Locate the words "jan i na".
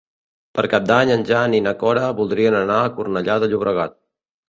1.27-1.75